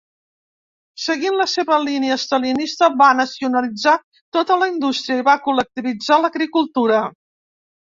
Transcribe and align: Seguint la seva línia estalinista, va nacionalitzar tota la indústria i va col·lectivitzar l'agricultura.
Seguint 1.01 1.35
la 1.41 1.45
seva 1.51 1.77
línia 1.87 2.15
estalinista, 2.21 2.89
va 3.03 3.11
nacionalitzar 3.19 3.95
tota 4.39 4.59
la 4.65 4.71
indústria 4.73 5.21
i 5.23 5.29
va 5.31 5.39
col·lectivitzar 5.47 6.21
l'agricultura. 6.25 7.07